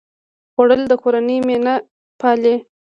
خوړل 0.53 0.81
د 0.91 0.93
کورنۍ 1.03 1.37
مینه 1.47 1.73
پالي 2.19 2.55